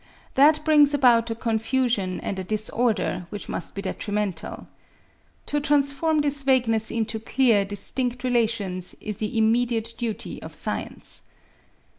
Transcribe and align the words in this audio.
That 0.33 0.65
brings 0.65 0.95
about 0.95 1.29
a 1.29 1.35
confusion 1.35 2.19
and 2.21 2.39
a 2.39 2.43
disorder 2.43 3.27
which 3.29 3.47
must 3.47 3.75
be 3.75 3.83
detrimental. 3.83 4.65
To 5.45 5.59
transform 5.61 6.21
this 6.21 6.41
vagueness 6.41 6.89
into 6.89 7.19
clear, 7.19 7.63
distinct 7.65 8.23
relations 8.23 8.95
is 8.99 9.17
the 9.17 9.37
immediate 9.37 9.93
duty 9.99 10.41
of 10.41 10.55
science. 10.55 11.21